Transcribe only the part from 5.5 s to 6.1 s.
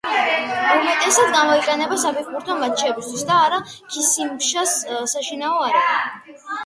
არენა.